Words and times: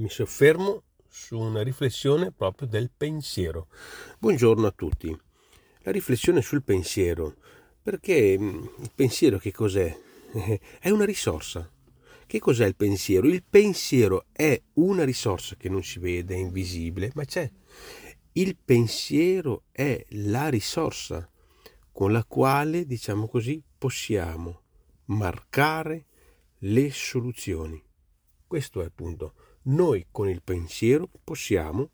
mi 0.00 0.08
soffermo 0.08 0.84
su 1.08 1.38
una 1.38 1.62
riflessione 1.62 2.32
proprio 2.32 2.66
del 2.66 2.90
pensiero. 2.94 3.68
Buongiorno 4.18 4.66
a 4.66 4.72
tutti. 4.72 5.14
La 5.82 5.92
riflessione 5.92 6.40
sul 6.40 6.62
pensiero, 6.62 7.36
perché 7.82 8.38
mm, 8.38 8.64
il 8.80 8.90
pensiero 8.94 9.38
che 9.38 9.52
cos'è? 9.52 9.94
È 10.80 10.88
una 10.88 11.04
risorsa. 11.04 11.70
Che 12.26 12.38
cos'è 12.38 12.64
il 12.64 12.76
pensiero? 12.76 13.26
Il 13.26 13.42
pensiero 13.42 14.26
è 14.30 14.62
una 14.74 15.02
risorsa 15.02 15.56
che 15.56 15.68
non 15.68 15.82
si 15.82 15.98
vede, 15.98 16.36
è 16.36 16.38
invisibile, 16.38 17.10
ma 17.14 17.24
c'è. 17.24 17.50
Il 18.34 18.56
pensiero 18.56 19.64
è 19.72 20.06
la 20.10 20.48
risorsa 20.48 21.28
con 21.90 22.12
la 22.12 22.24
quale, 22.24 22.86
diciamo 22.86 23.26
così, 23.26 23.60
possiamo 23.76 24.62
marcare 25.06 26.06
le 26.58 26.92
soluzioni. 26.92 27.82
Questo 28.46 28.80
è 28.80 28.84
il 28.84 28.92
punto. 28.92 29.34
Noi 29.62 30.06
con 30.10 30.28
il 30.28 30.40
pensiero 30.42 31.08
possiamo, 31.22 31.90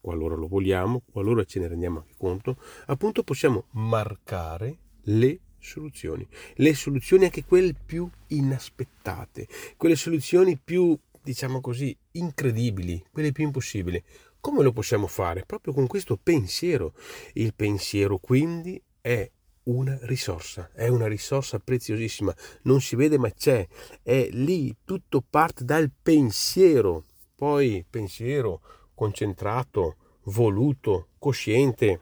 qualora 0.00 0.34
lo 0.34 0.48
vogliamo, 0.48 1.02
qualora 1.10 1.44
ce 1.44 1.60
ne 1.60 1.68
rendiamo 1.68 2.00
anche 2.00 2.14
conto, 2.18 2.58
appunto 2.86 3.22
possiamo 3.22 3.66
marcare 3.70 4.78
le 5.04 5.40
soluzioni. 5.58 6.26
Le 6.56 6.74
soluzioni 6.74 7.24
anche 7.24 7.44
quelle 7.44 7.74
più 7.74 8.08
inaspettate, 8.28 9.48
quelle 9.78 9.96
soluzioni 9.96 10.58
più, 10.62 10.98
diciamo 11.22 11.60
così, 11.60 11.96
incredibili, 12.12 13.02
quelle 13.10 13.32
più 13.32 13.44
impossibili. 13.44 14.02
Come 14.38 14.62
lo 14.62 14.72
possiamo 14.72 15.06
fare? 15.06 15.44
Proprio 15.46 15.72
con 15.72 15.86
questo 15.86 16.18
pensiero. 16.22 16.92
Il 17.32 17.54
pensiero 17.54 18.18
quindi 18.18 18.80
è 19.00 19.28
una 19.64 19.98
risorsa, 20.02 20.70
è 20.72 20.86
una 20.88 21.08
risorsa 21.08 21.58
preziosissima, 21.58 22.34
non 22.62 22.80
si 22.80 22.94
vede 22.94 23.18
ma 23.18 23.30
c'è, 23.30 23.66
è 24.02 24.28
lì, 24.30 24.74
tutto 24.84 25.24
parte 25.28 25.64
dal 25.64 25.90
pensiero, 25.90 27.05
poi 27.36 27.84
pensiero 27.88 28.62
concentrato, 28.94 29.96
voluto, 30.24 31.08
cosciente, 31.18 32.00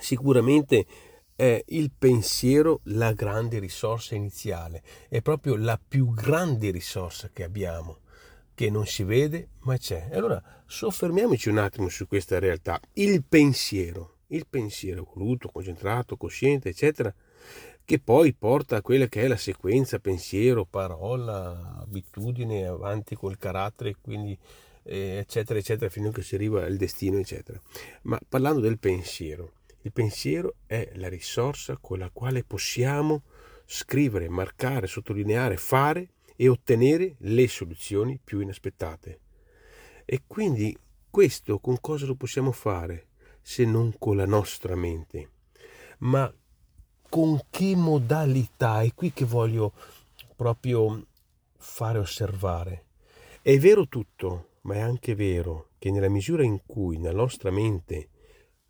sicuramente 0.00 0.86
è 1.36 1.62
il 1.68 1.92
pensiero 1.96 2.80
la 2.84 3.12
grande 3.12 3.60
risorsa 3.60 4.16
iniziale, 4.16 4.82
è 5.08 5.22
proprio 5.22 5.54
la 5.54 5.78
più 5.78 6.12
grande 6.12 6.70
risorsa 6.70 7.30
che 7.32 7.44
abbiamo, 7.44 7.98
che 8.54 8.70
non 8.70 8.86
si 8.86 9.04
vede 9.04 9.50
ma 9.60 9.76
c'è. 9.76 10.08
Allora 10.12 10.42
soffermiamoci 10.66 11.48
un 11.48 11.58
attimo 11.58 11.88
su 11.88 12.08
questa 12.08 12.40
realtà, 12.40 12.80
il 12.94 13.22
pensiero 13.22 14.16
il 14.28 14.46
pensiero 14.46 15.10
voluto, 15.14 15.48
concentrato, 15.48 16.16
cosciente, 16.16 16.70
eccetera, 16.70 17.14
che 17.84 17.98
poi 17.98 18.34
porta 18.34 18.76
a 18.76 18.82
quella 18.82 19.06
che 19.06 19.22
è 19.22 19.28
la 19.28 19.36
sequenza 19.36 19.98
pensiero, 19.98 20.64
parola, 20.64 21.78
abitudine, 21.80 22.66
avanti 22.66 23.14
col 23.14 23.38
carattere, 23.38 23.96
quindi 24.00 24.36
eh, 24.82 25.18
eccetera, 25.18 25.58
eccetera, 25.58 25.90
fino 25.90 26.08
a 26.08 26.12
che 26.12 26.22
si 26.22 26.34
arriva 26.34 26.64
al 26.64 26.76
destino, 26.76 27.18
eccetera. 27.18 27.60
Ma 28.02 28.18
parlando 28.28 28.60
del 28.60 28.78
pensiero, 28.78 29.52
il 29.82 29.92
pensiero 29.92 30.56
è 30.66 30.90
la 30.94 31.08
risorsa 31.08 31.78
con 31.80 31.98
la 31.98 32.10
quale 32.12 32.44
possiamo 32.44 33.22
scrivere, 33.64 34.28
marcare, 34.28 34.86
sottolineare, 34.86 35.56
fare 35.56 36.10
e 36.36 36.48
ottenere 36.48 37.16
le 37.18 37.48
soluzioni 37.48 38.20
più 38.22 38.40
inaspettate. 38.40 39.20
E 40.04 40.22
quindi 40.26 40.76
questo 41.10 41.58
con 41.58 41.78
cosa 41.80 42.06
lo 42.06 42.14
possiamo 42.14 42.52
fare? 42.52 43.08
se 43.48 43.64
non 43.64 43.94
con 43.98 44.18
la 44.18 44.26
nostra 44.26 44.76
mente. 44.76 45.30
Ma 46.00 46.30
con 47.08 47.40
che 47.50 47.74
modalità? 47.74 48.82
È 48.82 48.92
qui 48.94 49.12
che 49.12 49.24
voglio 49.24 49.72
proprio 50.36 51.06
fare 51.56 51.98
osservare. 51.98 52.84
È 53.42 53.58
vero 53.58 53.88
tutto, 53.88 54.50
ma 54.62 54.74
è 54.74 54.80
anche 54.80 55.14
vero 55.14 55.70
che 55.78 55.90
nella 55.90 56.08
misura 56.08 56.42
in 56.42 56.60
cui 56.66 57.00
la 57.00 57.12
nostra 57.12 57.50
mente 57.50 58.08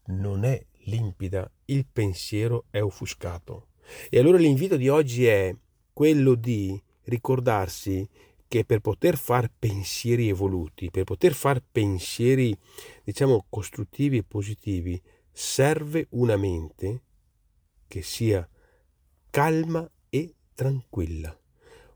non 0.06 0.44
è 0.44 0.64
limpida, 0.84 1.50
il 1.66 1.86
pensiero 1.90 2.64
è 2.70 2.80
offuscato. 2.80 3.68
E 4.10 4.18
allora 4.18 4.38
l'invito 4.38 4.76
di 4.76 4.88
oggi 4.88 5.26
è 5.26 5.54
quello 5.92 6.34
di 6.34 6.80
ricordarsi 7.04 8.08
che 8.46 8.64
per 8.64 8.80
poter 8.80 9.16
fare 9.16 9.50
pensieri 9.58 10.28
evoluti, 10.28 10.90
per 10.90 11.04
poter 11.04 11.34
fare 11.34 11.62
pensieri, 11.70 12.56
diciamo, 13.04 13.44
costruttivi 13.48 14.18
e 14.18 14.24
positivi, 14.24 15.00
serve 15.30 16.06
una 16.10 16.36
mente 16.36 17.02
che 17.88 18.02
sia 18.02 18.48
calma 19.30 19.90
e 20.08 20.34
tranquilla. 20.54 21.36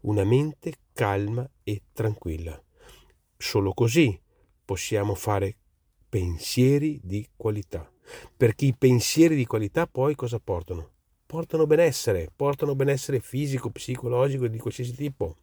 Una 0.01 0.25
mente 0.25 0.75
calma 0.93 1.49
e 1.63 1.83
tranquilla. 1.93 2.61
Solo 3.37 3.73
così 3.73 4.21
possiamo 4.65 5.15
fare 5.15 5.57
pensieri 6.09 7.01
di 7.03 7.29
qualità. 7.37 7.91
Perché 8.37 8.67
i 8.67 8.75
pensieri 8.77 9.37
di 9.37 9.47
qualità 9.47 9.87
poi 9.87 10.15
cosa 10.15 10.39
portano? 10.41 10.91
Portano 11.25 11.67
benessere, 11.67 12.31
portano 12.35 12.75
benessere 12.75 13.21
fisico, 13.21 13.71
psicologico 13.71 14.45
e 14.45 14.51
di 14.51 14.59
qualsiasi 14.59 14.95
tipo. 14.95 15.37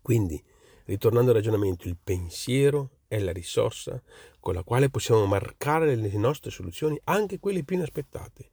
Quindi, 0.00 0.42
ritornando 0.84 1.30
al 1.30 1.36
ragionamento, 1.36 1.88
il 1.88 1.96
pensiero 2.02 2.98
è 3.08 3.18
la 3.18 3.32
risorsa 3.32 4.02
con 4.40 4.54
la 4.54 4.62
quale 4.62 4.90
possiamo 4.90 5.26
marcare 5.26 5.94
le 5.94 6.16
nostre 6.16 6.50
soluzioni, 6.50 6.98
anche 7.04 7.38
quelle 7.38 7.64
più 7.64 7.76
inaspettate. 7.76 8.50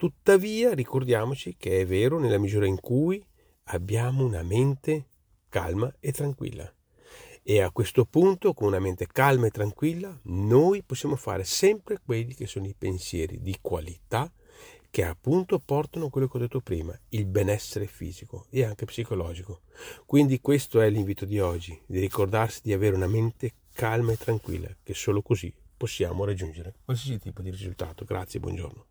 Tuttavia, 0.00 0.72
ricordiamoci 0.72 1.56
che 1.58 1.82
è 1.82 1.86
vero 1.86 2.18
nella 2.18 2.38
misura 2.38 2.64
in 2.64 2.80
cui 2.80 3.22
abbiamo 3.64 4.24
una 4.24 4.42
mente 4.42 5.08
calma 5.50 5.94
e 6.00 6.10
tranquilla. 6.10 6.72
E 7.42 7.60
a 7.60 7.70
questo 7.70 8.06
punto, 8.06 8.54
con 8.54 8.68
una 8.68 8.78
mente 8.78 9.06
calma 9.06 9.48
e 9.48 9.50
tranquilla, 9.50 10.18
noi 10.22 10.82
possiamo 10.82 11.16
fare 11.16 11.44
sempre 11.44 11.98
quelli 12.02 12.32
che 12.32 12.46
sono 12.46 12.64
i 12.66 12.74
pensieri 12.74 13.42
di 13.42 13.58
qualità 13.60 14.32
che 14.88 15.04
appunto 15.04 15.58
portano 15.58 16.08
quello 16.08 16.28
che 16.28 16.38
ho 16.38 16.40
detto 16.40 16.60
prima, 16.60 16.98
il 17.10 17.26
benessere 17.26 17.86
fisico 17.86 18.46
e 18.48 18.64
anche 18.64 18.86
psicologico. 18.86 19.60
Quindi 20.06 20.40
questo 20.40 20.80
è 20.80 20.88
l'invito 20.88 21.26
di 21.26 21.40
oggi, 21.40 21.78
di 21.84 22.00
ricordarsi 22.00 22.60
di 22.62 22.72
avere 22.72 22.96
una 22.96 23.06
mente 23.06 23.52
calma 23.74 24.12
e 24.12 24.16
tranquilla, 24.16 24.74
che 24.82 24.94
solo 24.94 25.20
così 25.20 25.52
possiamo 25.76 26.24
raggiungere 26.24 26.76
qualsiasi 26.86 27.18
tipo 27.18 27.42
di 27.42 27.50
risultato. 27.50 28.06
Grazie, 28.06 28.40
buongiorno. 28.40 28.89